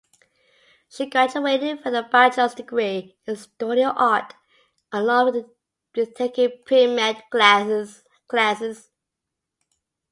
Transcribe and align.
She 0.89 1.05
graduated 1.07 1.85
with 1.85 1.93
a 1.93 2.01
bachelor's 2.01 2.55
degree 2.55 3.19
in 3.27 3.35
studio 3.35 3.89
art 3.95 4.33
along 4.91 5.45
with 5.95 6.15
taking 6.15 6.63
pre-med 6.65 7.23
classes. 7.29 8.89